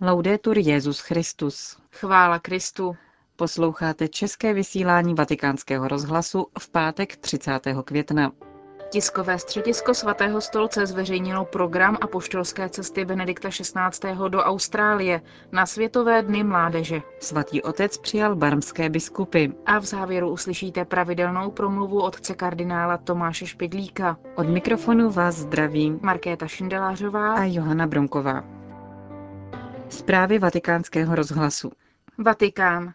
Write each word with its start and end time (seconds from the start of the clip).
Laudetur 0.00 0.58
Jezus 0.58 1.00
Christus. 1.00 1.76
Chvála 1.92 2.38
Kristu. 2.38 2.96
Posloucháte 3.36 4.08
české 4.08 4.54
vysílání 4.54 5.14
Vatikánského 5.14 5.88
rozhlasu 5.88 6.46
v 6.58 6.70
pátek 6.70 7.16
30. 7.16 7.60
května. 7.84 8.32
Tiskové 8.90 9.38
středisko 9.38 9.94
svatého 9.94 10.40
stolce 10.40 10.86
zveřejnilo 10.86 11.44
program 11.44 11.98
apoštolské 12.00 12.68
cesty 12.68 13.04
Benedikta 13.04 13.48
XVI. 13.48 14.28
do 14.28 14.38
Austrálie 14.38 15.20
na 15.52 15.66
Světové 15.66 16.22
dny 16.22 16.44
mládeže. 16.44 17.02
Svatý 17.20 17.62
otec 17.62 17.98
přijal 17.98 18.36
barmské 18.36 18.90
biskupy. 18.90 19.46
A 19.66 19.78
v 19.78 19.84
závěru 19.84 20.30
uslyšíte 20.30 20.84
pravidelnou 20.84 21.50
promluvu 21.50 22.02
otce 22.02 22.34
kardinála 22.34 22.96
Tomáše 22.96 23.46
Špidlíka. 23.46 24.18
Od 24.36 24.48
mikrofonu 24.48 25.10
vás 25.10 25.34
zdraví 25.34 25.98
Markéta 26.02 26.46
Šindelářová 26.46 27.34
a 27.34 27.44
Johana 27.44 27.86
Bronková. 27.86 28.63
Zprávy 29.88 30.38
vatikánského 30.38 31.14
rozhlasu. 31.14 31.70
Vatikán. 32.18 32.94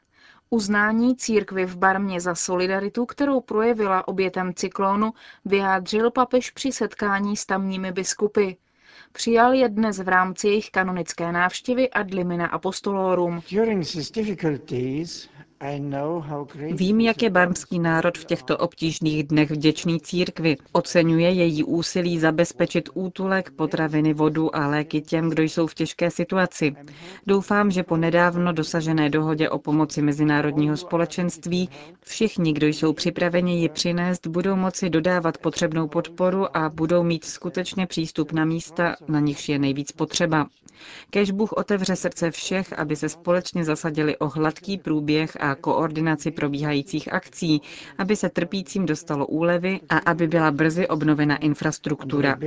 Uznání 0.49 1.15
církvy 1.15 1.65
v 1.65 1.77
Barmě 1.77 2.21
za 2.21 2.35
solidaritu, 2.35 3.05
kterou 3.05 3.41
projevila 3.41 4.07
obětem 4.07 4.53
cyklónu, 4.53 5.11
vyjádřil 5.45 6.11
papež 6.11 6.49
při 6.51 6.71
setkání 6.71 7.37
s 7.37 7.45
tamními 7.45 7.91
biskupy. 7.91 8.51
Přijal 9.11 9.53
je 9.53 9.69
dnes 9.69 9.99
v 9.99 10.07
rámci 10.07 10.47
jejich 10.47 10.69
kanonické 10.69 11.31
návštěvy 11.31 11.89
ad 11.89 12.13
limina 12.13 12.47
apostolorum. 12.47 13.41
Vím, 16.71 16.99
jak 16.99 17.21
je 17.21 17.29
barmský 17.29 17.79
národ 17.79 18.17
v 18.17 18.25
těchto 18.25 18.57
obtížných 18.57 19.23
dnech 19.23 19.51
vděčný 19.51 19.99
církvi. 20.01 20.57
Oceňuje 20.71 21.31
její 21.31 21.63
úsilí 21.63 22.19
zabezpečit 22.19 22.89
útulek, 22.93 23.51
potraviny, 23.51 24.13
vodu 24.13 24.55
a 24.55 24.67
léky 24.67 25.01
těm, 25.01 25.29
kdo 25.29 25.43
jsou 25.43 25.67
v 25.67 25.73
těžké 25.73 26.11
situaci. 26.11 26.75
Doufám, 27.27 27.71
že 27.71 27.83
po 27.83 27.97
nedávno 27.97 28.53
dosažené 28.53 29.09
dohodě 29.09 29.49
o 29.49 29.59
pomoci 29.59 30.01
mezinárodního 30.01 30.77
společenství 30.77 31.69
všichni, 32.05 32.53
kdo 32.53 32.67
jsou 32.67 32.93
připraveni 32.93 33.61
ji 33.61 33.69
přinést, 33.69 34.27
budou 34.27 34.55
moci 34.55 34.89
dodávat 34.89 35.37
potřebnou 35.37 35.87
podporu 35.87 36.57
a 36.57 36.69
budou 36.69 37.03
mít 37.03 37.25
skutečně 37.25 37.87
přístup 37.87 38.31
na 38.31 38.45
místa, 38.45 38.95
na 39.07 39.19
nichž 39.19 39.49
je 39.49 39.59
nejvíc 39.59 39.91
potřeba. 39.91 40.47
Kež 41.09 41.31
Bůh 41.31 41.51
otevře 41.51 41.95
srdce 41.95 42.31
všech, 42.31 42.79
aby 42.79 42.95
se 42.95 43.09
společně 43.09 43.65
zasadili 43.65 44.17
o 44.17 44.27
hladký 44.29 44.77
průběh 44.77 45.37
a 45.39 45.48
koordinaci 45.55 46.31
probíhajících 46.31 47.13
akcí, 47.13 47.61
aby 47.97 48.15
se 48.15 48.29
trpícím 48.29 48.85
dostalo 48.85 49.27
úlevy 49.27 49.79
a 49.89 49.97
aby 49.97 50.27
byla 50.27 50.51
brzy 50.51 50.87
obnovena 50.87 51.37
infrastruktura. 51.37 52.37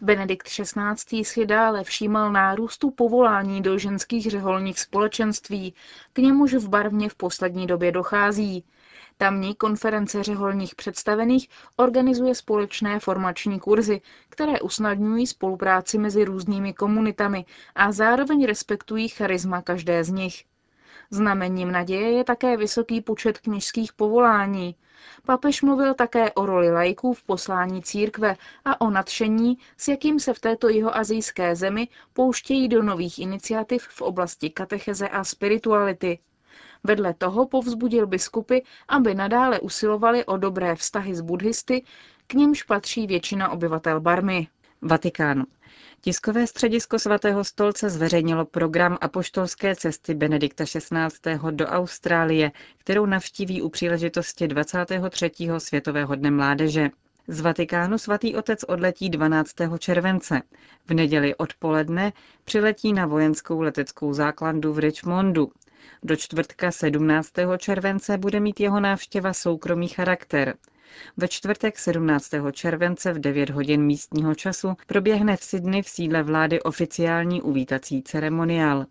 Benedikt 0.00 0.48
XVI. 0.48 1.24
si 1.24 1.46
dále 1.46 1.84
všímal 1.84 2.32
nárůstu 2.32 2.90
povolání 2.90 3.62
do 3.62 3.78
ženských 3.78 4.30
řeholních 4.30 4.80
společenství, 4.80 5.74
k 6.12 6.18
němuž 6.18 6.54
v 6.54 6.68
barvně 6.68 7.08
v 7.08 7.14
poslední 7.14 7.66
době 7.66 7.92
dochází. 7.92 8.64
Tamní 9.18 9.54
konference 9.54 10.22
řeholních 10.22 10.74
představených 10.74 11.48
organizuje 11.76 12.34
společné 12.34 13.00
formační 13.00 13.60
kurzy, 13.60 14.00
které 14.28 14.60
usnadňují 14.60 15.26
spolupráci 15.26 15.98
mezi 15.98 16.24
různými 16.24 16.72
komunitami 16.74 17.44
a 17.74 17.92
zároveň 17.92 18.44
respektují 18.46 19.08
charisma 19.08 19.62
každé 19.62 20.04
z 20.04 20.08
nich. 20.10 20.44
Znamením 21.10 21.72
naděje 21.72 22.10
je 22.12 22.24
také 22.24 22.56
vysoký 22.56 23.00
počet 23.00 23.38
kněžských 23.38 23.92
povolání. 23.92 24.74
Papež 25.26 25.62
mluvil 25.62 25.94
také 25.94 26.32
o 26.32 26.46
roli 26.46 26.70
lajků 26.72 27.12
v 27.12 27.22
poslání 27.22 27.82
církve 27.82 28.36
a 28.64 28.80
o 28.80 28.90
nadšení, 28.90 29.58
s 29.76 29.88
jakým 29.88 30.20
se 30.20 30.34
v 30.34 30.40
této 30.40 30.68
jihoazijské 30.68 31.56
zemi 31.56 31.88
pouštějí 32.12 32.68
do 32.68 32.82
nových 32.82 33.18
iniciativ 33.18 33.82
v 33.82 34.02
oblasti 34.02 34.50
katecheze 34.50 35.08
a 35.08 35.24
spirituality. 35.24 36.18
Vedle 36.84 37.14
toho 37.14 37.46
povzbudil 37.46 38.06
biskupy, 38.06 38.58
aby 38.88 39.14
nadále 39.14 39.60
usilovali 39.60 40.24
o 40.24 40.36
dobré 40.36 40.76
vztahy 40.76 41.14
s 41.14 41.20
buddhisty, 41.20 41.82
k 42.26 42.34
nimž 42.34 42.62
patří 42.62 43.06
většina 43.06 43.50
obyvatel 43.50 44.00
Barmy. 44.00 44.48
Vatikán. 44.82 45.44
Tiskové 46.00 46.46
středisko 46.46 46.98
svatého 46.98 47.44
stolce 47.44 47.90
zveřejnilo 47.90 48.44
program 48.44 48.98
apoštolské 49.00 49.76
cesty 49.76 50.14
Benedikta 50.14 50.64
XVI. 50.64 51.38
do 51.50 51.66
Austrálie, 51.66 52.52
kterou 52.78 53.06
navštíví 53.06 53.62
u 53.62 53.68
příležitosti 53.68 54.48
23. 54.48 55.30
světového 55.58 56.14
dne 56.14 56.30
mládeže. 56.30 56.90
Z 57.28 57.40
Vatikánu 57.40 57.98
svatý 57.98 58.36
otec 58.36 58.64
odletí 58.68 59.10
12. 59.10 59.54
července. 59.78 60.42
V 60.86 60.94
neděli 60.94 61.34
odpoledne 61.34 62.12
přiletí 62.44 62.92
na 62.92 63.06
vojenskou 63.06 63.60
leteckou 63.60 64.12
záklandu 64.12 64.72
v 64.72 64.78
Richmondu. 64.78 65.52
Do 66.02 66.16
čtvrtka 66.16 66.70
17. 66.70 67.32
července 67.58 68.18
bude 68.18 68.40
mít 68.40 68.60
jeho 68.60 68.80
návštěva 68.80 69.32
soukromý 69.32 69.88
charakter. 69.88 70.54
Ve 71.16 71.28
čtvrtek 71.28 71.78
17. 71.78 72.30
července 72.52 73.12
v 73.12 73.18
9 73.18 73.50
hodin 73.50 73.82
místního 73.82 74.34
času 74.34 74.74
proběhne 74.86 75.36
v 75.36 75.44
Sydney 75.44 75.82
v 75.82 75.88
sídle 75.88 76.22
vlády 76.22 76.62
oficiální 76.62 77.42
uvítací 77.42 78.02
ceremoniál. 78.02 78.86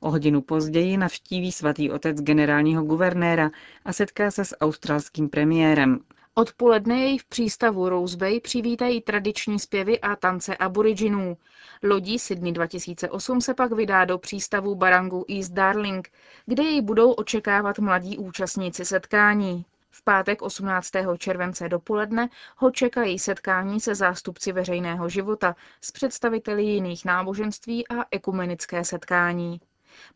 O 0.00 0.10
hodinu 0.10 0.42
později 0.42 0.96
navštíví 0.96 1.52
svatý 1.52 1.90
otec 1.90 2.20
generálního 2.20 2.82
guvernéra 2.82 3.50
a 3.84 3.92
setká 3.92 4.30
se 4.30 4.44
s 4.44 4.56
australským 4.60 5.28
premiérem. 5.28 6.00
Odpoledne 6.34 6.98
jej 6.98 7.18
v 7.18 7.24
přístavu 7.24 7.88
Rose 7.88 8.16
Bay 8.16 8.40
přivítají 8.40 9.00
tradiční 9.00 9.58
zpěvy 9.58 10.00
a 10.00 10.16
tance 10.16 10.56
aboriginů. 10.56 11.36
Lodí 11.82 12.18
Sydney 12.18 12.52
2008 12.52 13.40
se 13.40 13.54
pak 13.54 13.72
vydá 13.72 14.04
do 14.04 14.18
přístavu 14.18 14.74
Barangu 14.74 15.24
East 15.28 15.52
Darling, 15.52 16.10
kde 16.46 16.62
jej 16.62 16.82
budou 16.82 17.12
očekávat 17.12 17.78
mladí 17.78 18.18
účastníci 18.18 18.84
setkání. 18.84 19.64
V 19.90 20.04
pátek 20.04 20.42
18. 20.42 20.90
července 21.18 21.68
dopoledne 21.68 22.28
ho 22.56 22.70
čekají 22.70 23.18
setkání 23.18 23.80
se 23.80 23.94
zástupci 23.94 24.52
veřejného 24.52 25.08
života 25.08 25.56
s 25.80 25.92
představiteli 25.92 26.64
jiných 26.64 27.04
náboženství 27.04 27.88
a 27.88 28.04
ekumenické 28.10 28.84
setkání. 28.84 29.60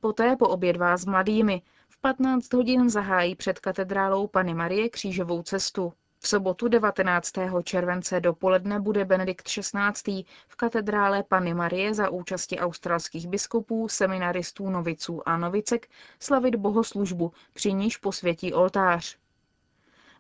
Poté 0.00 0.37
po 0.37 0.49
obědvá 0.49 0.97
s 0.97 1.06
mladými. 1.06 1.62
V 1.89 2.00
15 2.00 2.53
hodin 2.53 2.91
zahájí 2.91 3.34
před 3.34 3.59
katedrálou 3.59 4.27
Pany 4.27 4.55
Marie 4.55 4.89
křížovou 4.89 5.43
cestu. 5.43 5.93
V 6.25 6.28
sobotu 6.28 6.69
19. 6.69 7.33
července 7.65 8.21
dopoledne 8.21 8.81
bude 8.81 9.05
Benedikt 9.05 9.47
XVI. 9.47 10.25
v 10.49 10.56
katedrále 10.56 11.22
Pany 11.22 11.55
Marie 11.55 11.94
za 11.94 12.09
účasti 12.10 12.59
australských 12.59 13.28
biskupů, 13.28 13.88
seminaristů, 13.88 14.71
noviců 14.71 15.28
a 15.28 15.37
novicek 15.37 15.88
slavit 16.21 16.55
bohoslužbu, 16.55 17.32
při 17.53 17.72
níž 17.72 17.97
posvětí 17.97 18.53
oltář. 18.55 19.16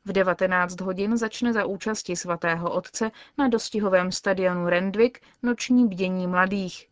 V 0.04 0.12
19 0.12 0.80
hodin 0.80 1.16
začne 1.16 1.52
za 1.52 1.64
účasti 1.64 2.16
svatého 2.16 2.70
otce 2.70 3.10
na 3.38 3.48
dostihovém 3.48 4.12
stadionu 4.12 4.68
Rendvik 4.68 5.20
noční 5.42 5.88
bdění 5.88 6.26
mladých. 6.26 6.91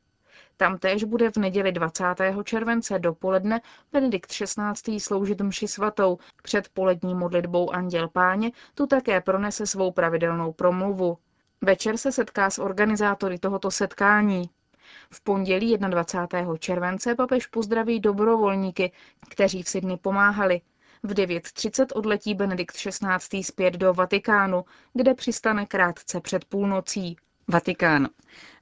Tam 0.60 0.78
též 0.78 1.04
bude 1.04 1.31
v 1.31 1.37
neděli 1.37 1.72
20. 1.72 2.04
července 2.44 2.98
dopoledne 2.98 3.60
Benedikt 3.93 4.31
XVI. 4.31 5.00
sloužit 5.00 5.41
mši 5.41 5.69
svatou. 5.69 6.19
Před 6.43 6.69
polední 6.69 7.15
modlitbou 7.15 7.71
Anděl 7.71 8.09
Páně 8.09 8.53
tu 8.75 8.87
také 8.87 9.20
pronese 9.20 9.66
svou 9.66 9.93
pravidelnou 9.93 10.53
promluvu. 10.53 11.19
Večer 11.60 11.97
se 11.97 12.12
setká 12.12 12.50
s 12.50 12.59
organizátory 12.59 13.38
tohoto 13.38 13.70
setkání. 13.70 14.50
V 15.12 15.25
pondělí 15.25 15.78
21. 15.78 16.56
července 16.56 17.15
papež 17.15 17.47
pozdraví 17.47 18.00
dobrovolníky, 18.00 18.93
kteří 19.31 19.62
v 19.62 19.69
Sydney 19.69 19.97
pomáhali. 19.97 20.60
V 21.03 21.15
9.30 21.15 21.87
odletí 21.94 22.34
Benedikt 22.34 22.76
XVI. 22.76 23.44
zpět 23.44 23.75
do 23.75 23.94
Vatikánu, 23.94 24.65
kde 24.94 25.15
přistane 25.15 25.66
krátce 25.66 26.20
před 26.20 26.44
půlnocí. 26.44 27.16
Vatikán. 27.48 28.08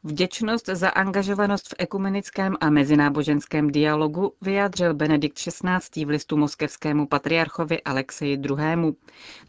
Vděčnost 0.04 0.66
za 0.66 0.88
angažovanost 0.88 1.68
v 1.68 1.74
ekumenickém 1.78 2.56
a 2.60 2.70
mezináboženském 2.70 3.70
dialogu 3.70 4.32
vyjádřil 4.40 4.94
Benedikt 4.94 5.38
XVI. 5.38 6.04
v 6.04 6.08
listu 6.08 6.36
moskevskému 6.36 7.06
patriarchovi 7.06 7.82
Alexeji 7.82 8.32
II. 8.32 8.92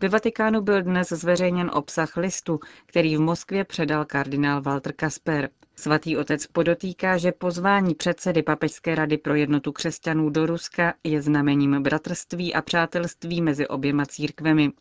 Ve 0.02 0.10
Vatikánu 0.10 0.62
byl 0.62 0.82
dnes 0.82 1.10
zveřejněn 1.10 1.72
obsah 1.74 2.18
listu, 2.18 2.60
který 2.86 3.18
v 3.18 3.20
Moskvě 3.20 3.64
předal 3.66 4.06
kardinál 4.06 4.62
Walter 4.62 4.94
Kasper. 4.94 5.50
Svatý 5.76 6.18
otec 6.18 6.48
podotýká, 6.48 7.18
že 7.18 7.32
pozvání 7.32 7.96
předsedy 7.96 8.44
Papežské 8.44 8.96
rady 8.96 9.18
pro 9.18 9.36
jednotu 9.36 9.72
křesťanů 9.72 10.30
do 10.30 10.46
Ruska 10.46 10.94
je 11.04 11.22
znamením 11.22 11.84
bratrství 11.84 12.54
a 12.54 12.62
přátelství 12.62 13.42
mezi 13.42 13.68
oběma 13.68 14.06
církvemi. 14.06 14.72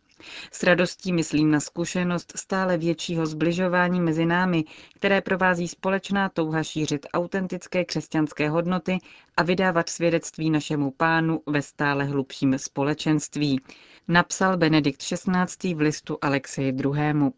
S 0.52 0.62
radostí 0.62 1.12
myslím 1.12 1.50
na 1.50 1.60
zkušenost 1.60 2.32
stále 2.36 2.76
většího 2.78 3.26
zbližování 3.26 4.00
mezi 4.00 4.26
námi, 4.26 4.64
které 4.94 5.20
provází 5.20 5.68
společná 5.68 6.28
touha 6.28 6.62
šířit 6.62 7.06
autentické 7.14 7.84
křesťanské 7.84 8.48
hodnoty 8.48 8.98
a 9.36 9.42
vydávat 9.42 9.88
svědectví 9.88 10.50
našemu 10.50 10.90
pánu 10.90 11.42
ve 11.46 11.62
stále 11.62 12.04
hlubším 12.04 12.58
společenství, 12.58 13.60
napsal 14.08 14.56
Benedikt 14.56 15.02
XVI. 15.02 15.74
v 15.74 15.80
listu 15.80 16.18
Alexeji 16.22 16.68
II. 16.72 17.30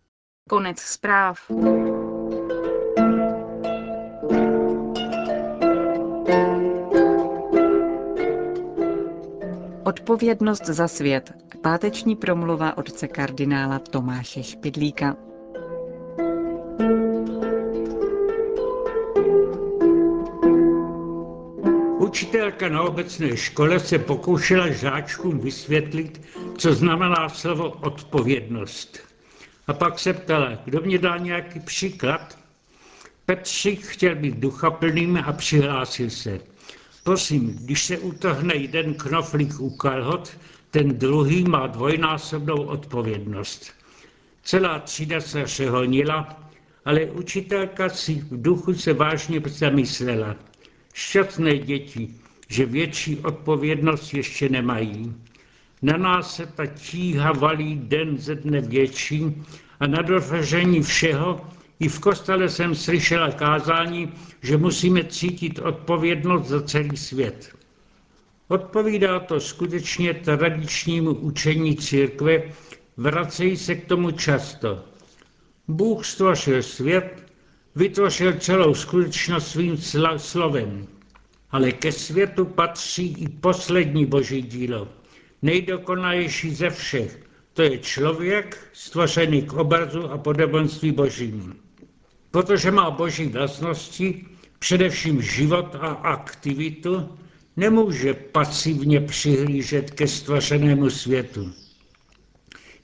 Konec 0.49 0.79
zpráv. 0.81 1.51
Odpovědnost 9.85 10.65
za 10.67 10.89
svět. 10.89 11.50
Páteční 11.63 12.17
promluva 12.17 12.79
otce 12.79 13.09
kardinála 13.09 13.79
Tomáše 13.79 14.43
Špidlíka. 14.43 15.17
Učitelka 21.99 22.69
na 22.69 22.83
obecné 22.83 23.37
škole 23.37 23.81
se 23.81 23.99
pokoušela 23.99 24.71
žáčkům 24.71 25.39
vysvětlit, 25.39 26.21
co 26.59 26.75
znamená 26.75 27.29
slovo 27.29 27.71
odpovědnost. 27.71 28.99
A 29.67 29.73
pak 29.73 29.99
se 29.99 30.13
ptala, 30.13 30.59
kdo 30.65 30.81
mě 30.81 30.99
dá 30.99 31.17
nějaký 31.17 31.61
příklad? 31.61 32.39
Petřík 33.27 33.87
chtěl 33.87 34.15
být 34.15 34.37
duchaplným 34.37 35.17
a 35.27 35.33
přihlásil 35.33 36.11
se. 36.11 36.41
Prosím, 37.05 37.57
když 37.57 37.85
se 37.85 37.99
utrhne 37.99 38.55
jeden 38.55 38.95
knoflík 38.95 39.61
u 39.61 39.71
kalhot, 39.71 40.37
ten 40.71 40.99
druhý 40.99 41.45
má 41.45 41.67
dvojnásobnou 41.67 42.63
odpovědnost. 42.63 43.73
Celá 44.43 44.79
třída 44.79 45.21
se 45.21 45.47
řehonila, 45.47 46.51
ale 46.85 47.05
učitelka 47.07 47.89
si 47.89 48.15
v 48.15 48.43
duchu 48.43 48.75
se 48.75 48.93
vážně 48.93 49.43
zamyslela. 49.47 50.37
Šťastné 50.95 51.59
děti, 51.59 52.09
že 52.49 52.67
větší 52.67 53.17
odpovědnost 53.17 54.15
ještě 54.15 54.49
nemají. 54.49 55.15
Na 55.83 55.97
nás 55.97 56.37
se 56.37 56.47
ta 56.47 56.67
tíha 56.67 57.33
valí 57.33 57.77
den 57.77 58.19
ze 58.19 58.35
dne 58.35 58.61
větší 58.61 59.43
a 59.81 59.87
na 59.87 60.03
dovršení 60.03 60.83
všeho 60.83 61.41
i 61.81 61.89
v 61.89 61.99
kostele 62.01 62.49
jsem 62.49 62.75
slyšela 62.75 63.31
kázání, 63.31 64.13
že 64.43 64.57
musíme 64.57 65.05
cítit 65.05 65.59
odpovědnost 65.59 66.49
za 66.49 66.63
celý 66.63 66.97
svět. 66.97 67.60
Odpovídá 68.51 69.21
to 69.21 69.41
skutečně 69.41 70.15
tradičnímu 70.15 71.15
učení 71.15 71.77
církve, 71.77 72.43
vracejí 72.97 73.57
se 73.57 73.75
k 73.75 73.87
tomu 73.87 74.11
často. 74.11 74.85
Bůh 75.69 76.07
stvořil 76.07 76.63
svět, 76.63 77.27
vytvořil 77.75 78.33
celou 78.33 78.75
skutečnost 78.75 79.49
svým 79.49 79.77
slovem. 80.17 80.87
Ale 81.51 81.73
ke 81.73 81.93
světu 81.93 82.45
patří 82.45 83.15
i 83.19 83.29
poslední 83.29 84.07
boží 84.07 84.43
dílo, 84.43 84.89
nejdokonalejší 85.43 86.55
ze 86.55 86.71
všech. 86.71 87.21
To 87.53 87.63
je 87.63 87.79
člověk 87.79 88.59
stvořený 88.73 89.43
k 89.43 89.53
obrazu 89.53 90.11
a 90.11 90.19
podobenství 90.19 90.93
božím. 90.93 91.57
Protože 92.31 92.71
má 92.71 92.91
boží 92.91 93.27
vlastnosti, 93.27 94.27
především 94.59 95.23
život 95.23 95.77
a 95.81 95.87
aktivitu, 95.89 97.09
nemůže 97.61 98.15
pasivně 98.15 99.01
přihlížet 99.01 99.91
ke 99.91 100.09
stvořenému 100.09 100.91
světu. 100.91 101.53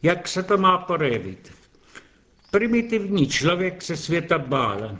Jak 0.02 0.28
se 0.28 0.43
to 0.43 0.56
má 0.58 0.78
projevit? 0.78 1.52
Primitivní 2.50 3.26
člověk 3.26 3.82
se 3.82 3.96
světa 3.96 4.38
bál, 4.38 4.99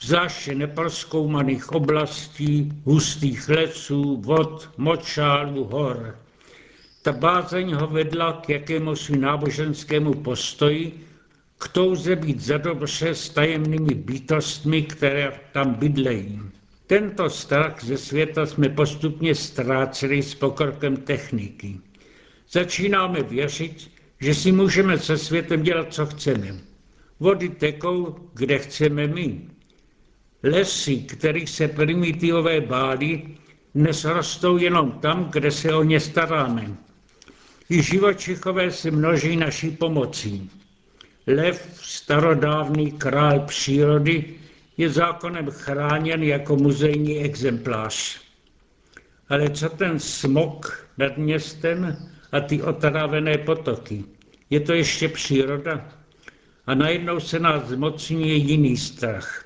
zvláště 0.00 0.54
neproskoumaných 0.54 1.72
oblastí, 1.72 2.72
hustých 2.84 3.48
lesů, 3.48 4.16
vod, 4.16 4.70
močálů, 4.76 5.64
hor. 5.64 6.18
Ta 7.02 7.12
bázeň 7.12 7.74
ho 7.74 7.86
vedla 7.86 8.32
k 8.32 8.48
jakémusi 8.48 9.18
náboženskému 9.18 10.14
postoji, 10.14 11.06
k 11.58 11.68
touze 11.68 12.16
být 12.16 12.40
zadobře 12.40 13.14
s 13.14 13.28
tajemnými 13.30 13.94
bytostmi, 13.94 14.82
které 14.82 15.40
tam 15.52 15.74
bydlejí. 15.74 16.55
Tento 16.86 17.30
strach 17.30 17.84
ze 17.84 17.98
světa 17.98 18.46
jsme 18.46 18.68
postupně 18.68 19.34
ztráceli 19.34 20.22
s 20.22 20.34
pokrokem 20.34 20.96
techniky. 20.96 21.80
Začínáme 22.50 23.22
věřit, 23.22 23.90
že 24.20 24.34
si 24.34 24.52
můžeme 24.52 24.98
se 24.98 25.18
světem 25.18 25.62
dělat, 25.62 25.94
co 25.94 26.06
chceme. 26.06 26.54
Vody 27.20 27.48
tekou, 27.48 28.16
kde 28.34 28.58
chceme 28.58 29.06
my. 29.06 29.40
Lesy, 30.42 30.96
kterých 30.96 31.50
se 31.50 31.68
primitivové 31.68 32.60
báli, 32.60 33.22
dnes 33.74 34.04
rostou 34.04 34.56
jenom 34.56 34.92
tam, 34.92 35.28
kde 35.32 35.50
se 35.50 35.74
o 35.74 35.82
ně 35.82 36.00
staráme. 36.00 36.76
I 37.70 37.82
živočichové 37.82 38.70
se 38.70 38.90
množí 38.90 39.36
naší 39.36 39.70
pomocí. 39.70 40.50
Lev, 41.26 41.68
starodávný 41.82 42.92
král 42.92 43.40
přírody, 43.40 44.24
je 44.76 44.90
zákonem 44.90 45.50
chráněn 45.50 46.22
jako 46.22 46.56
muzejní 46.56 47.18
exemplář. 47.18 48.20
Ale 49.28 49.50
co 49.50 49.68
ten 49.68 49.98
smog 49.98 50.86
nad 50.98 51.18
městem 51.18 51.96
a 52.32 52.40
ty 52.40 52.62
otrávené 52.62 53.38
potoky? 53.38 54.04
Je 54.50 54.60
to 54.60 54.72
ještě 54.72 55.08
příroda? 55.08 55.88
A 56.66 56.74
najednou 56.74 57.20
se 57.20 57.38
nás 57.38 57.68
zmocňuje 57.68 58.34
jiný 58.34 58.76
strach. 58.76 59.44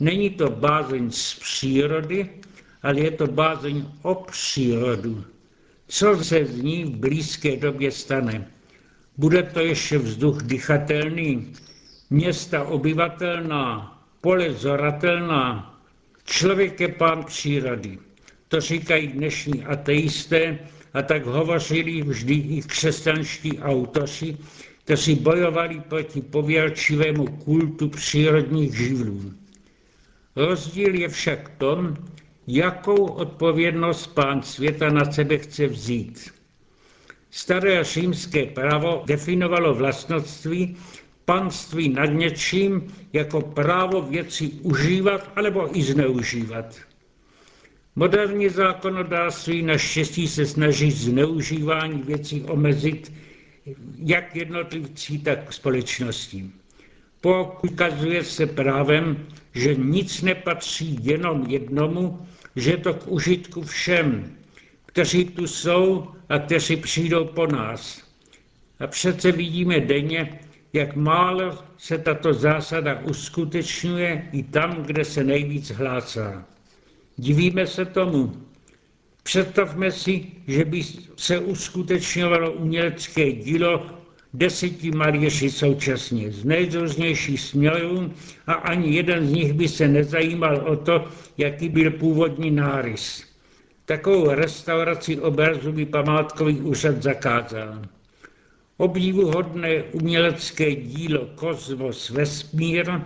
Není 0.00 0.30
to 0.30 0.50
bázeň 0.50 1.10
z 1.10 1.34
přírody, 1.34 2.30
ale 2.82 3.00
je 3.00 3.10
to 3.10 3.26
bázeň 3.26 3.86
o 4.02 4.14
přírodu. 4.14 5.24
Co 5.88 6.24
se 6.24 6.44
z 6.44 6.62
ní 6.62 6.84
v 6.84 6.96
blízké 6.96 7.56
době 7.56 7.90
stane? 7.90 8.48
Bude 9.16 9.42
to 9.42 9.60
ještě 9.60 9.98
vzduch 9.98 10.42
dychatelný, 10.42 11.52
města 12.10 12.64
obyvatelná, 12.64 14.01
pole 14.22 14.52
zoratelná, 14.52 15.74
člověk 16.24 16.80
je 16.80 16.88
pán 16.88 17.24
přírody. 17.24 17.98
To 18.48 18.60
říkají 18.60 19.06
dnešní 19.06 19.64
ateisté 19.64 20.58
a 20.94 21.02
tak 21.02 21.26
hovořili 21.26 22.02
vždy 22.02 22.34
i 22.34 22.62
křesťanští 22.62 23.58
autoři, 23.58 24.36
kteří 24.84 25.14
bojovali 25.14 25.80
proti 25.88 26.20
pověrčivému 26.20 27.26
kultu 27.26 27.88
přírodních 27.88 28.76
živlů. 28.76 29.32
Rozdíl 30.36 30.94
je 30.94 31.08
však 31.08 31.48
tom, 31.58 31.96
jakou 32.46 33.04
odpovědnost 33.06 34.06
pán 34.06 34.42
světa 34.42 34.90
na 34.90 35.12
sebe 35.12 35.38
chce 35.38 35.66
vzít. 35.66 36.30
Staré 37.30 37.84
římské 37.84 38.46
právo 38.46 39.02
definovalo 39.06 39.74
vlastnoství 39.74 40.76
panství 41.24 41.88
nad 41.88 42.06
něčím 42.06 42.94
jako 43.12 43.40
právo 43.40 44.02
věci 44.02 44.50
užívat 44.62 45.32
alebo 45.36 45.78
i 45.78 45.82
zneužívat. 45.82 46.76
Moderní 47.96 48.48
zákonodárství 48.48 49.62
naštěstí 49.62 50.28
se 50.28 50.46
snaží 50.46 50.90
zneužívání 50.90 52.02
věcí 52.02 52.42
omezit 52.42 53.12
jak 53.98 54.36
jednotlivcí, 54.36 55.18
tak 55.18 55.52
společností. 55.52 56.52
Pokazuje 57.20 58.24
se 58.24 58.46
právem, 58.46 59.26
že 59.54 59.74
nic 59.74 60.22
nepatří 60.22 60.98
jenom 61.02 61.46
jednomu, 61.48 62.26
že 62.56 62.70
je 62.70 62.76
to 62.76 62.94
k 62.94 63.08
užitku 63.08 63.62
všem, 63.62 64.36
kteří 64.86 65.24
tu 65.24 65.46
jsou 65.46 66.08
a 66.28 66.38
kteří 66.38 66.76
přijdou 66.76 67.24
po 67.24 67.46
nás. 67.46 68.02
A 68.80 68.86
přece 68.86 69.32
vidíme 69.32 69.80
denně, 69.80 70.38
jak 70.72 70.96
málo 70.96 71.58
se 71.78 71.98
tato 71.98 72.34
zásada 72.34 73.00
uskutečňuje 73.00 74.28
i 74.32 74.42
tam, 74.42 74.82
kde 74.82 75.04
se 75.04 75.24
nejvíc 75.24 75.70
hlásá. 75.70 76.44
Divíme 77.16 77.66
se 77.66 77.84
tomu. 77.84 78.32
Představme 79.22 79.90
si, 79.90 80.26
že 80.46 80.64
by 80.64 80.82
se 81.16 81.38
uskutečňovalo 81.38 82.52
umělecké 82.52 83.32
dílo 83.32 83.86
deseti 84.34 84.90
malíři 84.90 85.50
současně 85.50 86.30
z 86.30 86.44
nejrůznějších 86.44 87.40
směrů 87.40 88.12
a 88.46 88.52
ani 88.52 88.96
jeden 88.96 89.26
z 89.26 89.32
nich 89.32 89.52
by 89.52 89.68
se 89.68 89.88
nezajímal 89.88 90.56
o 90.56 90.76
to, 90.76 91.04
jaký 91.38 91.68
byl 91.68 91.90
původní 91.90 92.50
nárys. 92.50 93.24
Takovou 93.84 94.30
restauraci 94.30 95.20
obrazu 95.20 95.72
by 95.72 95.86
památkový 95.86 96.60
úřad 96.60 97.02
zakázal. 97.02 97.82
Obdivuhodné 98.82 99.82
umělecké 99.82 100.74
dílo 100.74 101.26
Kozmos 101.34 102.10
Vesmír 102.10 103.00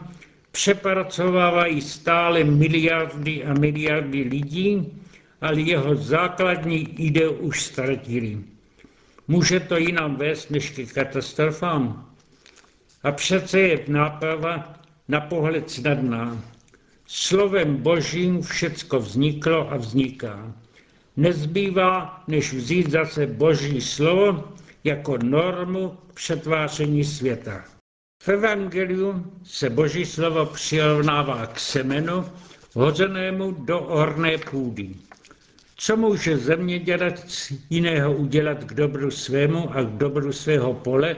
přepracovávají 0.53 1.81
stále 1.81 2.45
miliardy 2.45 3.45
a 3.45 3.53
miliardy 3.53 4.23
lidí, 4.23 4.93
ale 5.41 5.61
jeho 5.61 5.97
základní 5.97 6.79
ideu 7.07 7.33
už 7.33 7.63
ztratili. 7.63 8.39
Může 9.29 9.61
to 9.61 9.77
jinam 9.77 10.17
vést 10.17 10.51
než 10.51 10.71
ke 10.71 10.87
katastrofám? 10.87 12.09
A 13.03 13.13
přece 13.13 13.61
je 13.61 13.85
náprava 13.89 14.81
na 15.09 15.21
pohled 15.21 15.71
snadná. 15.71 16.43
Slovem 17.07 17.77
božím 17.77 18.43
všecko 18.43 19.01
vzniklo 19.01 19.73
a 19.73 19.77
vzniká. 19.77 20.55
Nezbývá, 21.17 22.25
než 22.29 22.53
vzít 22.53 22.91
zase 22.91 23.27
boží 23.27 23.81
slovo 23.81 24.57
jako 24.87 25.19
normu 25.23 25.99
přetváření 26.15 27.05
světa. 27.05 27.65
V 28.23 28.29
Evangeliu 28.29 29.33
se 29.45 29.71
boží 29.71 30.05
slovo 30.05 30.47
přirovnává 30.47 31.47
k 31.47 31.61
semenu, 31.61 32.25
hozenému 32.75 33.53
do 33.53 33.81
orné 33.81 34.39
půdy. 34.39 34.95
Co 35.77 35.97
může 35.97 36.39
zemědělec 36.39 37.53
jiného 37.71 38.17
udělat 38.17 38.65
k 38.65 38.75
dobru 38.75 39.11
svému 39.11 39.77
a 39.77 39.83
k 39.83 39.91
dobru 39.91 40.33
svého 40.33 40.75
pole, 40.75 41.17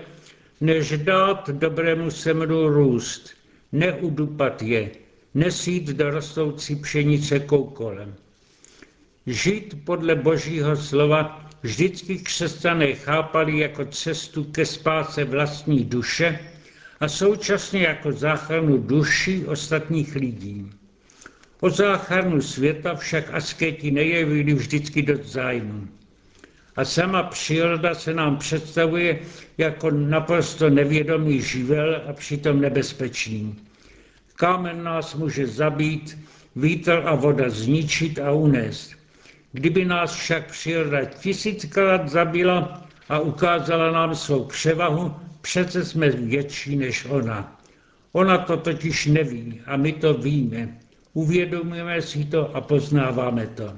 než 0.61 0.99
dát 0.99 1.51
dobrému 1.51 2.11
semru 2.11 2.69
růst, 2.69 3.31
neudupat 3.73 4.63
je, 4.63 4.91
nesít 5.35 5.87
do 5.87 6.11
rostoucí 6.11 6.77
pšenice 6.77 7.41
koukolem. 7.41 8.15
Žít 9.27 9.85
podle 9.85 10.15
božího 10.15 10.77
slova 10.77 11.48
vždycky 11.63 12.19
křesťané 12.19 12.95
chápali 12.95 13.59
jako 13.59 13.85
cestu 13.85 14.45
ke 14.45 14.67
spáse 14.67 15.25
vlastní 15.25 15.85
duše 15.85 16.39
a 17.01 17.09
současně 17.09 17.83
jako 17.83 18.13
záchranu 18.13 18.79
duší 18.79 19.45
ostatních 19.47 20.15
lidí. 20.15 20.71
O 21.61 21.71
záchranu 21.71 22.43
světa 22.43 22.95
však 22.95 23.35
asketi 23.35 23.91
nejevili 23.91 24.55
vždycky 24.55 25.03
do 25.03 25.19
zájmu. 25.23 25.89
A 26.77 26.85
sama 26.85 27.23
příroda 27.23 27.95
se 27.95 28.15
nám 28.15 28.37
představuje 28.37 29.19
jako 29.59 29.91
naprosto 29.91 30.71
nevědomý 30.71 31.43
živel 31.43 32.03
a 32.09 32.13
přitom 32.13 32.61
nebezpečný. 32.61 33.57
Kámen 34.35 34.83
nás 34.85 35.15
může 35.15 35.47
zabít, 35.47 36.19
vítr 36.57 37.03
a 37.05 37.15
voda 37.15 37.51
zničit 37.51 38.19
a 38.19 38.33
unést. 38.33 38.98
Kdyby 39.59 39.85
nás 39.85 40.15
však 40.15 40.51
příroda 40.51 41.05
tisíckrát 41.05 42.09
zabila 42.09 42.87
a 43.09 43.19
ukázala 43.19 43.91
nám 43.91 44.15
svou 44.15 44.45
převahu, 44.45 45.15
přece 45.41 45.85
jsme 45.85 46.11
větší 46.11 46.77
než 46.77 47.05
ona. 47.05 47.61
Ona 48.13 48.39
to 48.39 48.57
totiž 48.57 49.07
neví 49.07 49.61
a 49.67 49.77
my 49.77 49.93
to 49.93 50.15
víme. 50.15 50.79
Uvědomujeme 51.13 52.03
si 52.03 52.25
to 52.25 52.57
a 52.57 52.61
poznáváme 52.61 53.47
to. 53.47 53.75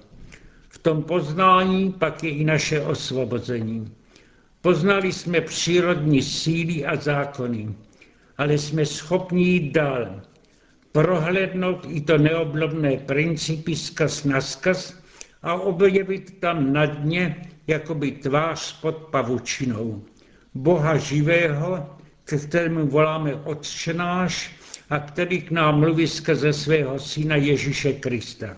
V 0.69 0.79
tom 0.79 1.03
poznání 1.03 1.93
pak 1.93 2.25
je 2.25 2.31
i 2.31 2.45
naše 2.45 2.81
osvobození. 2.81 3.93
Poznali 4.61 5.13
jsme 5.13 5.41
přírodní 5.41 6.23
síly 6.23 6.87
a 6.87 6.97
zákony, 6.97 7.75
ale 8.39 8.59
jsme 8.59 8.87
schopni 8.87 9.43
jít 9.43 9.73
dál, 9.73 10.21
prohlédnout 10.93 11.87
i 11.89 12.01
to 12.01 12.19
neoblomné 12.19 12.97
principy 12.97 13.77
zkaz 13.77 14.25
na 14.25 14.41
zkaz 14.41 15.00
a 15.43 15.55
objevit 15.55 16.41
tam 16.41 16.73
na 16.73 16.87
dně 16.87 17.37
jakoby 17.67 18.11
tvář 18.11 18.81
pod 18.81 18.97
pavučinou. 18.97 20.03
Boha 20.55 20.97
živého, 20.97 21.87
ke 22.25 22.39
kterému 22.39 22.87
voláme 22.87 23.35
Otčenáš 23.35 24.57
a 24.91 24.99
který 24.99 25.43
k 25.43 25.51
nám 25.51 25.81
mluví 25.81 26.07
skrze 26.07 26.53
svého 26.53 26.99
syna 26.99 27.37
Ježíše 27.37 27.93
Krista. 27.93 28.57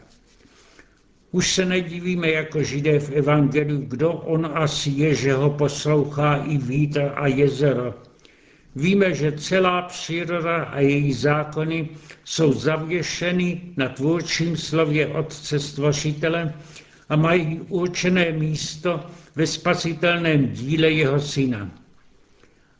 Už 1.31 1.55
se 1.55 1.65
nedivíme 1.65 2.31
jako 2.31 2.63
židé 2.63 3.01
v 3.01 3.11
Evangeliu, 3.11 3.81
kdo 3.81 4.13
on 4.13 4.51
asi 4.55 4.91
je, 4.91 5.15
že 5.15 5.33
ho 5.33 5.51
poslouchá 5.51 6.37
i 6.37 6.59
vítr 6.59 7.13
a 7.15 7.27
jezero. 7.27 7.95
Víme, 8.77 9.15
že 9.15 9.33
celá 9.33 9.83
příroda 9.83 10.63
a 10.63 10.81
její 10.81 11.13
zákony 11.13 11.89
jsou 12.25 12.53
zavěšeny 12.53 13.61
na 13.77 13.89
tvůrčím 13.89 14.57
slově 14.57 15.07
Otce 15.07 15.61
Stvořitele 15.61 16.55
a 17.13 17.17
mají 17.17 17.61
určené 17.69 18.33
místo 18.33 19.07
ve 19.37 19.47
spasitelném 19.47 20.49
díle 20.49 20.91
jeho 20.91 21.21
syna. 21.21 21.71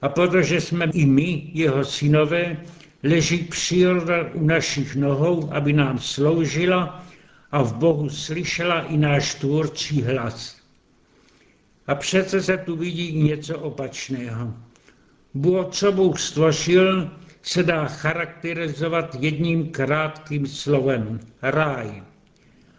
A 0.03 0.09
protože 0.09 0.61
jsme 0.61 0.85
i 0.93 1.07
my, 1.07 1.51
jeho 1.55 1.85
synové, 1.85 2.57
leží 3.03 3.39
příroda 3.39 4.31
u 4.35 4.47
našich 4.47 4.97
nohou, 4.97 5.53
aby 5.53 5.73
nám 5.73 5.99
sloužila 5.99 7.05
a 7.51 7.63
v 7.63 7.75
Bohu 7.75 8.11
slyšela 8.11 8.81
i 8.81 8.97
náš 8.97 9.35
tvůrčí 9.35 10.03
hlas. 10.03 10.57
A 11.87 11.95
přece 11.95 12.43
se 12.43 12.57
tu 12.57 12.77
vidí 12.77 13.13
něco 13.23 13.59
opačného. 13.59 14.55
Bůh, 15.35 15.67
co 15.71 15.93
Bůh 15.93 16.21
stvořil, 16.21 17.11
se 17.43 17.63
dá 17.63 17.87
charakterizovat 17.87 19.17
jedním 19.21 19.69
krátkým 19.69 20.47
slovem– 20.47 21.21
ráj. 21.43 22.03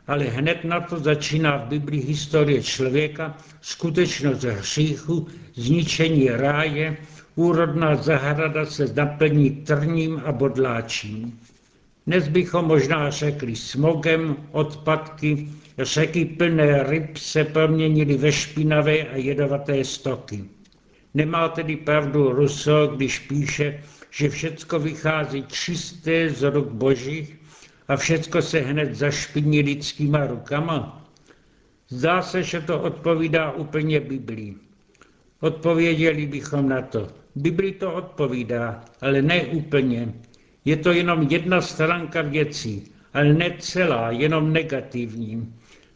Ale 0.07 0.23
hned 0.23 0.63
na 0.63 0.79
to 0.79 0.99
začíná 0.99 1.57
v 1.57 1.67
Biblii 1.67 2.01
historie 2.01 2.63
člověka, 2.63 3.37
skutečnost 3.61 4.43
hříchu, 4.43 5.27
zničení 5.55 6.29
ráje, 6.29 6.97
úrodná 7.35 7.95
zahrada 7.95 8.65
se 8.65 8.93
naplní 8.93 9.49
trním 9.49 10.21
a 10.25 10.31
bodláčím. 10.31 11.39
Dnes 12.07 12.27
bychom 12.27 12.65
možná 12.65 13.09
řekli 13.09 13.55
smogem, 13.55 14.35
odpadky, 14.51 15.49
řeky 15.79 16.25
plné 16.25 16.83
ryb 16.83 17.17
se 17.17 17.43
proměnily 17.43 18.17
ve 18.17 18.31
špinavé 18.31 19.03
a 19.03 19.15
jedovaté 19.15 19.85
stoky. 19.85 20.43
Nemá 21.13 21.49
tedy 21.49 21.75
pravdu 21.75 22.31
Rousseau, 22.31 22.87
když 22.95 23.19
píše, 23.19 23.83
že 24.11 24.29
všecko 24.29 24.79
vychází 24.79 25.43
čisté 25.47 26.29
z 26.29 26.49
ruk 26.51 26.67
božích 26.67 27.42
a 27.87 27.95
všecko 27.95 28.41
se 28.41 28.59
hned 28.59 28.95
zašpiní 28.95 29.61
lidskýma 29.61 30.25
rukama? 30.25 31.07
Zdá 31.89 32.21
se, 32.21 32.43
že 32.43 32.61
to 32.61 32.81
odpovídá 32.81 33.51
úplně 33.51 33.99
Biblii. 33.99 34.55
Odpověděli 35.39 36.25
bychom 36.25 36.69
na 36.69 36.81
to. 36.81 37.07
Bibli 37.35 37.71
to 37.71 37.93
odpovídá, 37.93 38.85
ale 39.01 39.21
ne 39.21 39.41
úplně. 39.45 40.13
Je 40.65 40.77
to 40.77 40.91
jenom 40.91 41.21
jedna 41.21 41.61
stránka 41.61 42.21
věcí, 42.21 42.91
ale 43.13 43.33
ne 43.33 43.55
celá, 43.59 44.11
jenom 44.11 44.53
negativní. 44.53 45.53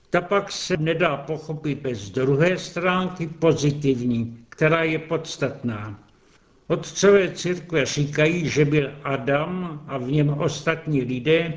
Ta 0.09 0.21
pak 0.21 0.51
se 0.51 0.77
nedá 0.77 1.17
pochopit 1.17 1.79
bez 1.79 2.09
druhé 2.09 2.57
stránky 2.57 3.27
pozitivní, 3.27 4.45
která 4.49 4.83
je 4.83 4.99
podstatná. 4.99 6.06
Otcové 6.67 7.31
církve 7.31 7.85
říkají, 7.85 8.49
že 8.49 8.65
byl 8.65 8.91
Adam 9.03 9.83
a 9.87 9.97
v 9.97 10.11
něm 10.11 10.29
ostatní 10.29 11.01
lidé 11.01 11.53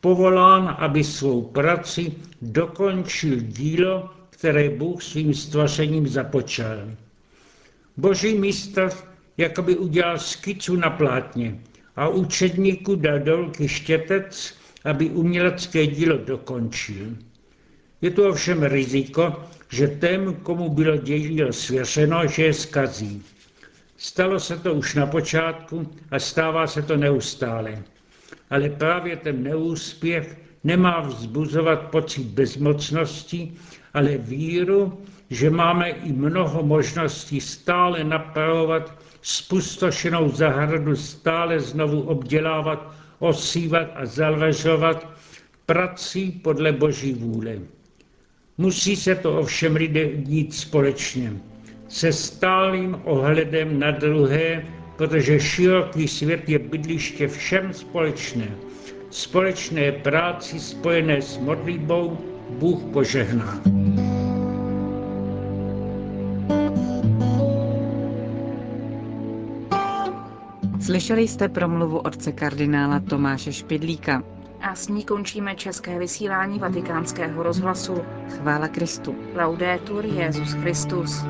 povolán, 0.00 0.76
aby 0.78 1.04
svou 1.04 1.42
praci 1.42 2.12
dokončil 2.42 3.40
dílo, 3.40 4.10
které 4.30 4.70
Bůh 4.70 5.02
svým 5.02 5.34
stvořením 5.34 6.08
započal. 6.08 6.78
Boží 7.96 8.38
mistr 8.38 8.90
jakoby 9.36 9.76
udělal 9.76 10.18
skicu 10.18 10.76
na 10.76 10.90
plátně 10.90 11.58
a 11.96 12.08
učedníku 12.08 12.96
dal 12.96 13.18
dolky 13.18 13.68
štětec, 13.68 14.54
aby 14.84 15.10
umělecké 15.10 15.86
dílo 15.86 16.16
dokončil. 16.16 17.16
Je 18.00 18.10
tu 18.10 18.28
ovšem 18.28 18.62
riziko, 18.62 19.44
že 19.68 19.88
tém, 19.88 20.34
komu 20.34 20.68
bylo 20.68 20.96
dílo 20.96 21.52
svěřeno, 21.52 22.26
že 22.26 22.42
je 22.44 22.54
skazí. 22.54 23.22
Stalo 24.04 24.40
se 24.40 24.56
to 24.56 24.74
už 24.74 24.94
na 24.94 25.06
počátku 25.06 25.88
a 26.10 26.18
stává 26.18 26.66
se 26.66 26.82
to 26.82 26.96
neustále. 26.96 27.82
Ale 28.50 28.68
právě 28.68 29.16
ten 29.16 29.42
neúspěch 29.42 30.38
nemá 30.64 31.00
vzbuzovat 31.00 31.82
pocit 31.82 32.22
bezmocnosti, 32.26 33.52
ale 33.94 34.18
víru, 34.18 35.02
že 35.30 35.50
máme 35.50 35.88
i 35.88 36.12
mnoho 36.12 36.62
možností 36.62 37.40
stále 37.40 38.04
napravovat 38.04 38.98
spustošenou 39.22 40.28
zahradu, 40.28 40.96
stále 40.96 41.60
znovu 41.60 42.02
obdělávat, 42.02 42.92
osívat 43.18 43.88
a 43.94 44.06
zalvežovat 44.06 45.08
prací 45.66 46.30
podle 46.30 46.72
Boží 46.72 47.12
vůle. 47.12 47.58
Musí 48.58 48.96
se 48.96 49.14
to 49.14 49.38
ovšem 49.38 49.76
lidé 49.76 50.16
dít 50.16 50.54
společně, 50.54 51.32
se 51.94 52.12
stálým 52.12 53.00
ohledem 53.04 53.78
na 53.78 53.90
druhé, 53.90 54.64
protože 54.96 55.40
široký 55.40 56.08
svět 56.08 56.48
je 56.48 56.58
bydliště 56.58 57.28
všem 57.28 57.72
společné. 57.72 58.48
Společné 59.10 59.92
práci 59.92 60.60
spojené 60.60 61.22
s 61.22 61.38
modlitbou 61.38 62.18
Bůh 62.50 62.82
požehná. 62.92 63.62
Slyšeli 70.80 71.28
jste 71.28 71.48
promluvu 71.48 71.98
otce 71.98 72.32
kardinála 72.32 73.00
Tomáše 73.00 73.52
Špidlíka. 73.52 74.22
A 74.60 74.74
s 74.74 74.88
ní 74.88 75.04
končíme 75.04 75.54
české 75.54 75.98
vysílání 75.98 76.58
vatikánského 76.58 77.42
rozhlasu. 77.42 77.94
Chvála 78.28 78.68
Kristu. 78.68 79.14
Laudetur 79.34 80.04
Jezus 80.06 80.52
Christus. 80.52 81.24